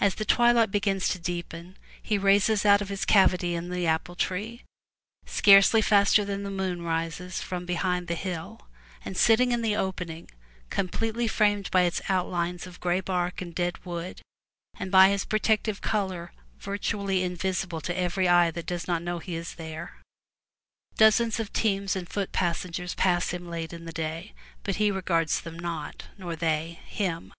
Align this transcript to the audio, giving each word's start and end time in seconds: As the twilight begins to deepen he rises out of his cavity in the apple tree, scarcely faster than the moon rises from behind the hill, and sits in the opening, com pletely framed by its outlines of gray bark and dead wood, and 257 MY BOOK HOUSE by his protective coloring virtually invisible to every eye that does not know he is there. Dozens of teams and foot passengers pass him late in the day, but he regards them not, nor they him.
As 0.00 0.14
the 0.14 0.24
twilight 0.24 0.70
begins 0.70 1.06
to 1.10 1.18
deepen 1.18 1.76
he 2.02 2.16
rises 2.16 2.64
out 2.64 2.80
of 2.80 2.88
his 2.88 3.04
cavity 3.04 3.54
in 3.54 3.68
the 3.68 3.86
apple 3.86 4.14
tree, 4.16 4.64
scarcely 5.26 5.82
faster 5.82 6.24
than 6.24 6.44
the 6.44 6.50
moon 6.50 6.80
rises 6.80 7.42
from 7.42 7.66
behind 7.66 8.08
the 8.08 8.14
hill, 8.14 8.68
and 9.04 9.18
sits 9.18 9.42
in 9.42 9.60
the 9.60 9.76
opening, 9.76 10.30
com 10.70 10.88
pletely 10.88 11.28
framed 11.28 11.70
by 11.70 11.82
its 11.82 12.00
outlines 12.08 12.66
of 12.66 12.80
gray 12.80 13.00
bark 13.00 13.42
and 13.42 13.54
dead 13.54 13.76
wood, 13.84 14.22
and 14.78 14.92
257 14.92 14.92
MY 14.92 14.92
BOOK 14.92 14.94
HOUSE 14.96 15.10
by 15.10 15.12
his 15.12 15.24
protective 15.26 15.80
coloring 15.82 16.30
virtually 16.58 17.22
invisible 17.22 17.82
to 17.82 17.94
every 17.94 18.28
eye 18.28 18.50
that 18.50 18.64
does 18.64 18.88
not 18.88 19.02
know 19.02 19.18
he 19.18 19.34
is 19.34 19.56
there. 19.56 19.98
Dozens 20.96 21.38
of 21.38 21.52
teams 21.52 21.94
and 21.94 22.08
foot 22.08 22.32
passengers 22.32 22.94
pass 22.94 23.28
him 23.34 23.46
late 23.46 23.74
in 23.74 23.84
the 23.84 23.92
day, 23.92 24.32
but 24.62 24.76
he 24.76 24.90
regards 24.90 25.42
them 25.42 25.58
not, 25.58 26.06
nor 26.16 26.34
they 26.34 26.80
him. 26.86 27.34